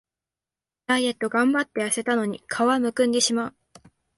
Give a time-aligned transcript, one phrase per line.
[0.87, 3.55] ダイエットがんばってやせたのに顔はむくんでしまう